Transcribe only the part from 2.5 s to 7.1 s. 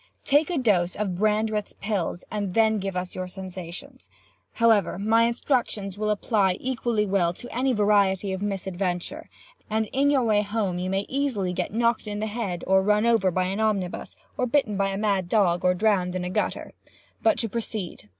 then give us your sensations. However, my instructions will apply equally